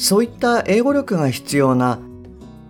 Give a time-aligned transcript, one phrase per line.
[0.00, 1.98] そういった英語力が必要な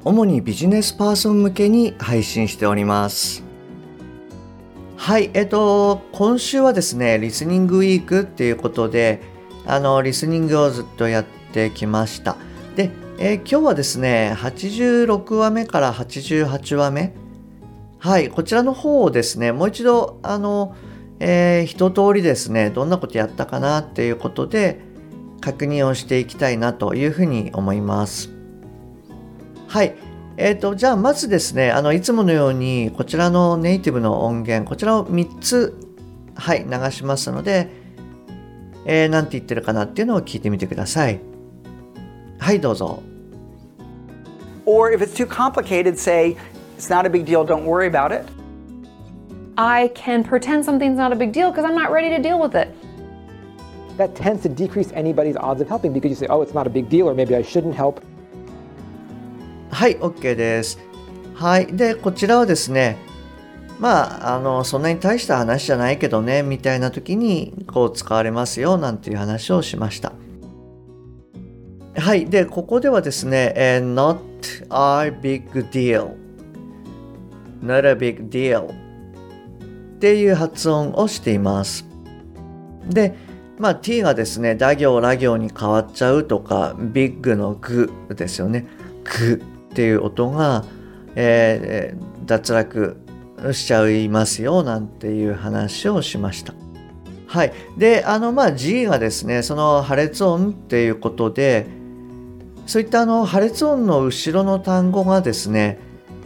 [0.04, 3.44] 主にビジネスパーソン向けに配信しております。
[4.96, 9.22] はいえっと今週はですねリスニングウィークっていうことで
[9.64, 12.36] あのリスニングをずっとやってきました。
[12.74, 17.14] で、えー、今日はですね86話目から88話目。
[18.00, 20.74] はいこちらの方をですねもう一度あの
[21.20, 24.89] えー、一通りですねどんなことやったかなっていうことで
[25.40, 28.30] 確認をしていきたいなというふうに思います。
[29.68, 29.94] はい。
[30.36, 35.76] えーと、じゃあまずですねあのいつものようにこちらのネイティブの音源こちらを3つ
[36.34, 37.68] はい流しますので、
[38.86, 41.20] えー、何て言ってるかなっていうのを聞いてみてください。
[42.38, 43.02] はいどうぞ。
[44.64, 46.36] Or if it's too complicated, say,
[46.78, 48.24] it's not a big deal, don't worry about it.
[49.56, 52.54] I can pretend something's not a big deal because I'm not ready to deal with
[52.54, 52.74] it.
[54.00, 56.70] That tends to decrease anybody's odds of helping because you say, oh, it's not a
[56.70, 58.00] big deal, or maybe I shouldn't help.
[59.70, 60.78] はい、OK です。
[61.34, 61.66] はい。
[61.66, 62.96] で、こちらはですね、
[63.78, 70.14] まあ、あの、そんなに大した話じゃないけどね、みたいな時に、こう使われますよ、なんていう話をしました。
[71.94, 72.24] はい。
[72.24, 74.16] で、ここではですね、え not
[74.70, 76.14] a big deal。
[77.62, 81.84] not a big deal っていう発音をしています。
[82.88, 83.14] で、
[83.60, 88.66] まあ t がですね、打行、ラ行に変わっちゃうとか、ビッグのグですよね。
[89.04, 90.64] グっていう音が、
[91.14, 92.96] えー、脱落
[93.52, 96.54] しちゃいますよなんていう話をしました。
[97.26, 97.52] はい。
[97.76, 101.66] で、あの、まあ G がですね、その破裂音っていうことで、
[102.66, 105.78] そういったあの破裂音の後ろの単語がですね、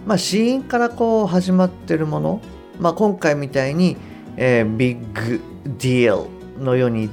[0.07, 2.43] まあ、死因からこう始まってるもの
[2.79, 3.97] まあ、今回みたいに、
[4.37, 6.29] えー、ビッグディー
[6.59, 7.09] ルのように、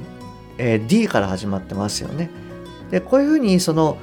[0.58, 2.30] えー、D から始まってますよね。
[2.90, 3.96] でこういうふうにその、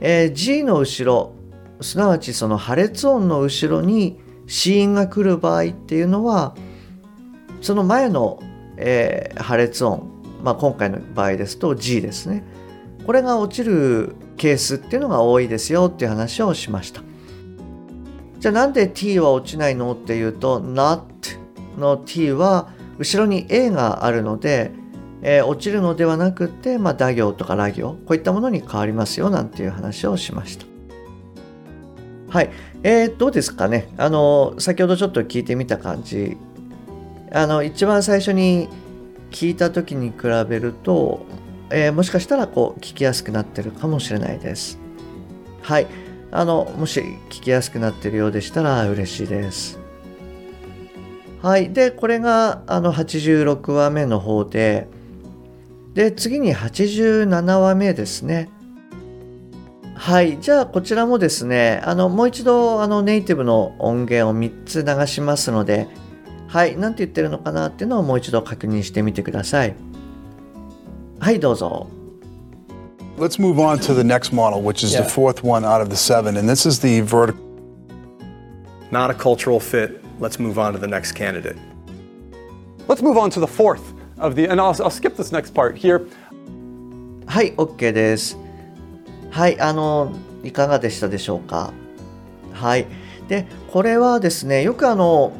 [0.00, 1.32] えー、G の後ろ
[1.80, 6.56] すなわちその破裂音の後ろに子音が来る場合っていうのは
[7.60, 8.42] その前の、
[8.76, 10.08] えー、破裂音、
[10.42, 12.44] まあ、今回の場合ですと G ですね
[13.04, 17.02] これが落ちるケースっていうのが多いですよっていう話をしました。
[18.38, 21.02] じゃあなんで t は落ちないのっていうと not
[21.78, 24.72] の t は後ろに a があるので、
[25.22, 30.66] えー、落ちるのではなくて、まあ、打行とかラ行こういったものに変わりますよなんていう話をしました。
[32.28, 32.50] はい。
[32.82, 36.36] えー、どうですかねあの、先ほどちょっと聞いてみた感じ。
[37.32, 38.68] あの、一番最初に
[39.30, 40.16] 聞いた時に比
[40.48, 41.24] べると、
[41.70, 44.78] えー、もしかしたらこう聞きやすくなってるかもしれないです。
[45.62, 45.86] はい。
[46.32, 47.00] あのもし
[47.30, 49.78] 聞きやすくなってるようでしたら嬉しいです。
[51.42, 51.72] はい。
[51.72, 54.88] で、これがあの86話目の方で、
[55.96, 58.50] で、次に87話目ですね。
[59.94, 60.38] はい。
[60.38, 65.88] じゃあ、こちらもですね、あの、もう一度、あの、ネイティブの音源を3つ流しますので、
[66.48, 66.76] はい。
[66.76, 69.74] 何て言ってるのかなっていうのをもう一度確認してみてください。
[71.18, 71.88] はい、どうぞ。
[73.16, 75.02] Let's move on to the next model, which is yeah.
[75.02, 76.36] the fourth one out of the seven.
[76.36, 77.40] And this is the vertical.
[78.90, 80.04] Not a cultural fit.
[80.20, 81.56] Let's move on to the next candidate.
[82.86, 85.76] Let's move on to the fourth of the, and I'll, I'll skip this next part
[85.76, 86.06] here.
[87.26, 88.38] はい、OK です。
[89.30, 90.12] はい、あの、
[90.44, 91.72] いかがでしたでしょうか？
[92.52, 92.86] はい。
[93.28, 95.32] で、これはですね、よくあの、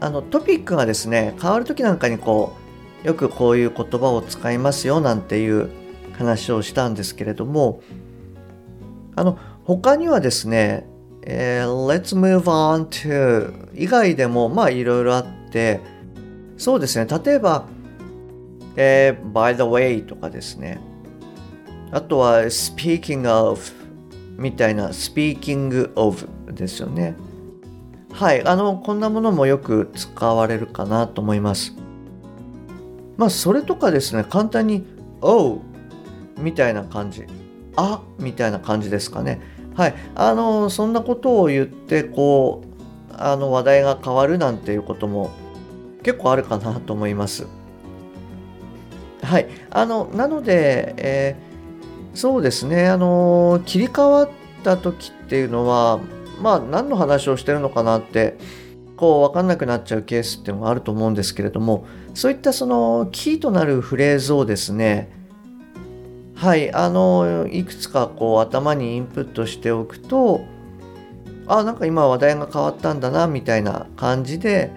[0.00, 2.64] あのトピックがですね、変わるときなんかにこう、
[3.06, 5.68] よくこういう言葉を使いますよなんていう
[6.16, 7.82] 話をしたんですけれども
[9.14, 10.86] あの他にはですね、
[11.22, 15.80] えー、Let's move on to 以外でもまあいろいろあって
[16.56, 17.66] そうですね例えば、
[18.76, 20.80] えー、by the way とかですね。
[21.90, 23.60] あとは speaking of
[24.36, 27.14] みたいな speaking of ですよね。
[28.12, 31.74] はいあのこんなものもよく使われるかなと思います。
[33.16, 34.84] まあそれとかですね簡単に
[35.20, 35.60] Oh
[36.38, 37.24] みたいな感じ。
[37.76, 39.40] あみたいな感じですかね。
[39.76, 45.30] はいあのそんなことを言ってこうあの話題が変わるなんていうことも
[46.02, 47.46] 結構あるかなと思います。
[49.24, 49.48] はい。
[49.70, 51.36] あのなので、え
[52.14, 52.88] そうですね。
[52.88, 54.30] あの切り替わっ
[54.62, 55.98] た時っていうのは
[56.40, 58.38] まあ何の話をしてるのかなって
[58.96, 65.10] こう分かんなくなっちゃうケースっていうのがあると思うんですけれどもそういったそのキーとなるフレーズをですね
[66.36, 66.72] はい。
[66.72, 70.44] あのいくつかこう頭にインプットしておくと
[71.46, 74.70] あなんか今話題が変わったんだなみたいな感じで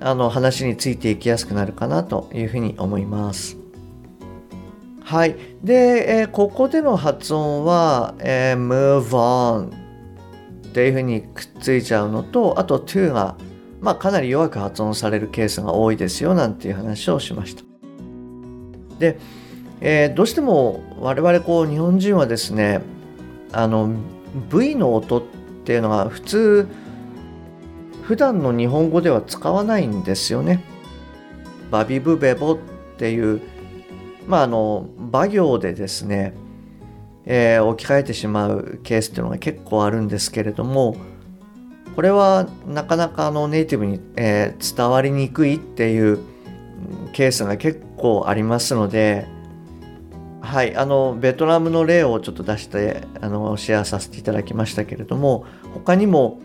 [0.00, 3.61] あの話についていきやすくなるかなというふうに思います。
[5.04, 5.36] はい。
[5.62, 13.36] で、えー、ここでの発音は、えー、move on っていうふうにくっついちゃうのと、あと to が、
[13.80, 17.62] まあ、かなり弱く発音されるケースが多いですよなんていう話をしました。
[18.98, 19.18] で、
[19.80, 22.80] えー、どうしても我々こう日本人はですね、
[23.52, 23.90] あの
[24.50, 25.22] V の音っ
[25.64, 26.68] ていうのが普通
[28.02, 30.64] 普段の日本語では使わないんですよね。
[31.70, 32.58] バビブベボっ
[32.96, 33.40] ていう
[34.26, 36.34] まああの馬行でですね、
[37.24, 40.96] えー、置き換えてしまうケースっていうのが結構あるんですけれども
[41.94, 46.20] これはなかなかあのネイティブに、えー、伝わりにくいっていう
[47.12, 49.26] ケースが結構ありますので
[50.40, 56.40] はいあのベトナムの例をちょっと出してあのシェアさせていただきましたけれども他にも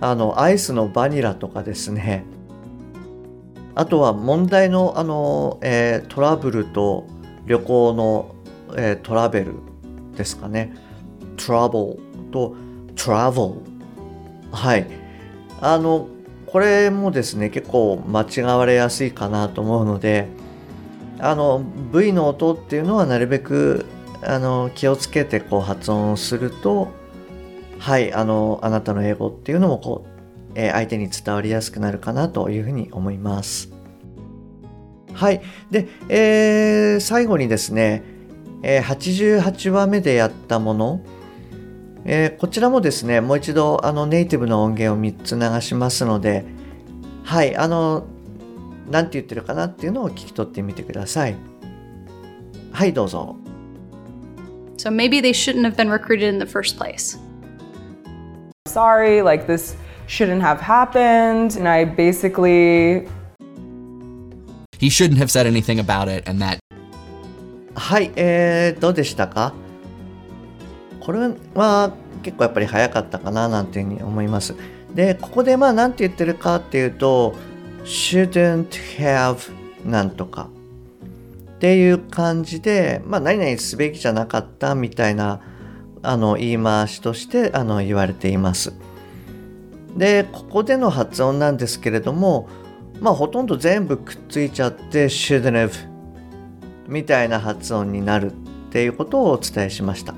[0.00, 2.24] あのアイスのバニラとかですね
[3.74, 7.06] あとは問題のあの、えー、トラブルと
[7.46, 8.34] 旅行の、
[8.76, 9.54] えー、トラベル
[10.16, 10.74] ですかね。
[11.36, 11.98] trouble
[12.30, 12.54] と
[12.94, 13.56] travel。
[14.52, 14.86] はい。
[15.60, 16.08] あの、
[16.46, 20.28] これもですね、結構間違われやすいかなと思うので、
[21.18, 23.86] あの、V の音っていうのはなるべく
[24.22, 26.92] あの気をつけてこう発音すると、
[27.78, 30.13] はい、あの、あなたの英語っていうのもこう
[30.54, 33.70] え相手に伝わりやすくなるかなというふうに思います。
[35.12, 35.42] はい。
[35.70, 38.02] で、えー、最後にですね、
[38.62, 41.00] えー、88話目でやったもの、
[42.04, 46.44] えー、こちらもですね、もう一度あのネイティブの音源を3つ流しますので、
[47.22, 48.04] はい、あの、
[48.90, 51.36] 何て言ってるかなっていうのを聞き取ってみてください。
[52.72, 53.36] はい、どうぞ。
[54.76, 57.18] So maybe they shouldn't have been recruited in the first place.
[58.66, 61.56] Sorry, like this shouldn't have happened.
[61.56, 63.08] And I basically.
[64.78, 66.58] He shouldn't have said anything about it, and that.
[67.74, 69.54] はい、えー、どうでしたか？
[71.00, 71.18] これ
[71.54, 71.92] は
[72.22, 74.54] 結構やっぱり早かったかななんていうふうに思います。
[74.94, 77.34] で、ここでまあ何て言ってるかっていうと、
[77.84, 78.68] shouldn't
[78.98, 79.50] have
[79.84, 80.48] なんとか
[81.56, 85.40] っていう感じで、まあ何々すべきじゃなかったみたいな
[86.02, 88.72] あの言い回しとしてあの言われています。
[89.96, 92.48] でここでの発音なんですけれども
[93.00, 95.72] まあほとんど全部くっついちゃって shouldn't have
[96.88, 98.34] みたいな発音になるっ
[98.70, 100.14] ていうことをお伝えしました。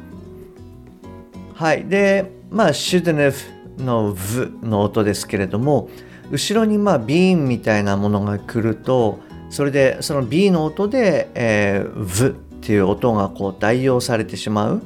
[1.55, 1.85] はい。
[1.87, 3.35] でまあ shouldn't have
[3.79, 5.91] の v の音ですけれども
[6.31, 9.21] 後ろにまあ bean みたいなものが来ると
[9.51, 14.83] それでその B の音で、えー、っていう音がこう代用されてしまう。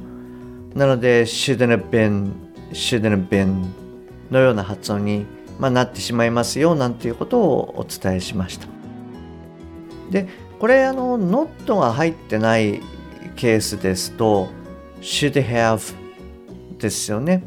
[0.75, 2.31] なので shouldn't have been
[2.71, 3.65] shouldn't have been
[4.31, 5.25] のような発音に、
[5.59, 8.67] まあ、なってしまいますよなんていうことをお伝えしました。
[10.09, 10.27] で
[10.59, 12.81] これあの not が入ってない
[13.35, 14.49] ケースですと
[15.01, 15.95] should have
[16.77, 17.43] ですよね。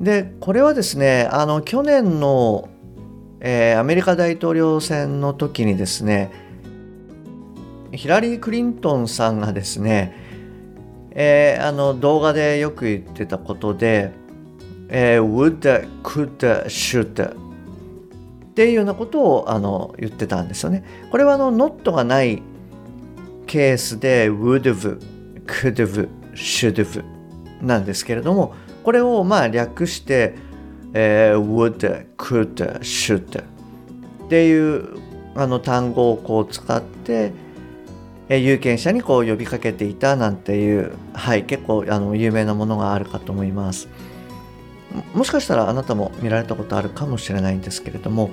[0.00, 2.68] でこれはですねあの去年の、
[3.40, 6.30] えー、アメリカ大統領選の時にですね
[7.92, 10.14] ヒラリー・クリントンさんがですね、
[11.10, 14.12] えー、あの動画でよく言ってたことで
[14.88, 17.34] えー、would, could, should
[18.50, 20.84] っていうようなことをあの言ってたんですよね。
[21.10, 22.42] これはあの not がない
[23.46, 25.00] ケースで would have,
[25.46, 27.04] could have, should have
[27.62, 30.34] なんですけれどもこれをまあ略して、
[30.94, 34.98] えー、would, could, should っていう
[35.34, 37.32] あの単語をこう使って
[38.28, 43.88] 有権者にこう呼びかけていたなんていう、はい、結構あの有名なものがあるかと思います。
[45.14, 48.30] もしかしたらあなたも見られたことあるかもしれないんですけれども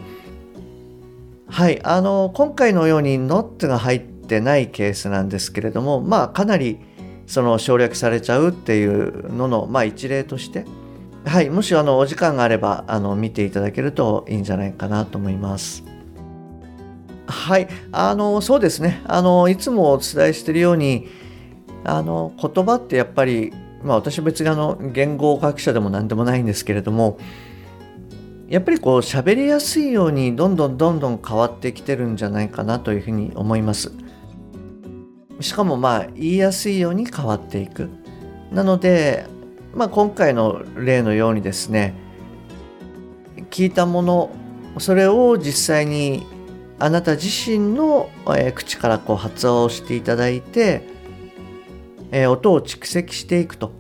[1.48, 6.80] はいあの今回のように not が入ってないケースなんですけれどもまあかなり
[7.28, 10.66] その省略されちゃうっていうのの、まあ、一例として
[11.26, 15.84] はいもしあのお時間があればあの見ていただけるといいんじゃないかなと思います。
[17.28, 21.08] はいあのそうですねあのいつもお伝えしているように
[21.84, 23.52] あの言葉ってやっぱり
[23.84, 27.18] まあ私別にあの言語学者でも何でもないんですけれども
[28.48, 33.92] やっぱりこう喋りやすいようにどんどんどんどん変わってきてるんじゃないかなというふうに思います。
[35.42, 37.90] しかもまあ言いやすいように変わっていく
[38.52, 39.26] なので、
[39.74, 41.94] まあ、今回の例のようにですね
[43.50, 44.32] 聞いたもの
[44.80, 46.26] それを実際に
[46.80, 48.10] あなた自身の、
[48.54, 50.82] 口からこう発話をしていただいて、
[52.12, 53.72] えー音を蓄積していくと。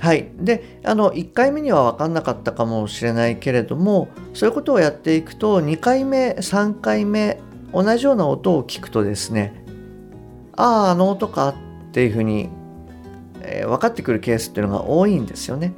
[0.00, 0.30] はい。
[0.38, 7.40] で、あの、1回目には分かんなかったかもしれないけれども、そういうことをやっていくと、2回目、3回目、
[7.72, 9.64] 同じような音を聞くとですね、
[10.56, 11.54] ああ、あの音かっ
[11.92, 12.48] ていうふうに、
[13.42, 15.74] えー分かってくるケースっていうのが多いんですよね。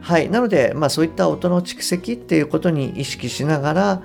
[0.00, 0.28] はい。
[0.28, 4.02] なので、まあそういった音の蓄積っていうことに意識しながら、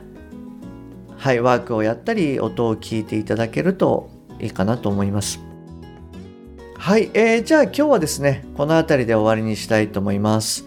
[1.18, 5.49] はい、ワークをやったり、音を聞いていただけるといいかなと思います。
[6.80, 10.66] はい、えーじゃあ今日はですね、この辺りで終わりにしたいと思います。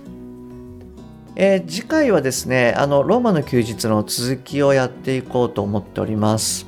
[1.37, 6.66] えー次回はですね、あの、ローマの休日の続きをやっていこうと思っております。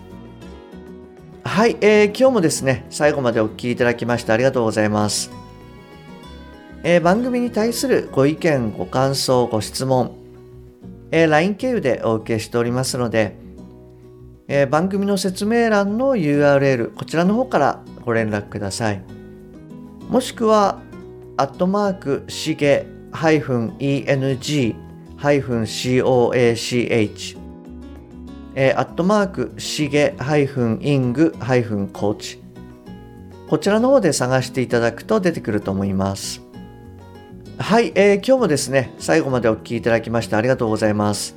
[1.44, 5.30] はい、えー今日もですね、最後までお聞きいただきましてありがとうございます。
[6.82, 10.16] えー番組に対するご意見、ご感想、ご質問、
[11.10, 13.36] え LINE 経由でお受けしておりますので、
[14.48, 19.13] え番組の説明欄の URL、こちらの方からご連絡ください。
[20.08, 20.80] もしくは、
[21.36, 24.76] アットマーク、しげ -eng-coach、
[28.54, 32.38] えーアットマーク、しげ -ing-coach、
[33.48, 36.42] こちらの方で探していただくと出てくると思います。
[37.58, 41.36] はい、えー今日もですね、最後までお聞きいただきましてありがとうございます。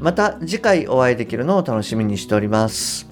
[0.00, 3.11] また次回お会いできるのを楽しみにしております。